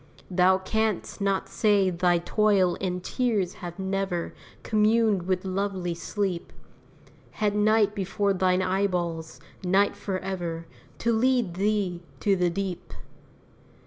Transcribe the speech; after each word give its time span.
Thou 0.31 0.57
canst 0.57 1.21
not 1.21 1.47
say 1.47 1.91
thy 1.91 2.17
toil 2.17 2.75
and 2.81 3.03
tears 3.03 3.53
have 3.61 3.77
never 3.77 4.33
Communed 4.63 5.27
with 5.27 5.45
lovely 5.45 5.93
sleep! 5.93 6.51
Had 7.33 7.55
night 7.55 7.93
before 7.93 8.33
thine 8.33 8.63
eyeballs 8.63 9.39
night 9.63 9.95
forever 9.95 10.65
To 10.97 11.13
lead 11.13 11.53
thee 11.53 12.01
to 12.21 12.35
the 12.35 12.49
deep! 12.49 12.95